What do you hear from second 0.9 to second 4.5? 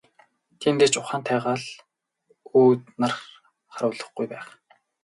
ч ухаантайгаа өөд нар харуулдаггүй байх.